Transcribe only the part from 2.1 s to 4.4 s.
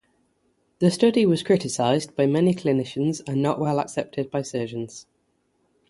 by many clinicians and not well accepted